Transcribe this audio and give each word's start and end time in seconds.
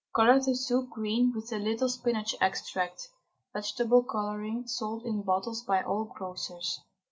Colour 0.15 0.39
the 0.41 0.55
soup 0.55 0.89
green 0.89 1.31
with 1.31 1.51
a 1.53 1.59
little 1.59 1.87
spinach 1.87 2.33
extract 2.41 3.09
(vegetable 3.53 4.01
colouring 4.01 4.65
sold 4.67 5.05
in 5.05 5.21
bottles 5.21 5.61
by 5.61 5.83
all 5.83 6.05
grocers). 6.05 6.79